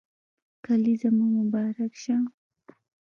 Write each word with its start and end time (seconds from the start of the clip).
کلېزه 0.65 1.09
مو 1.17 1.25
مبارک 1.37 1.91
شه 2.03 2.15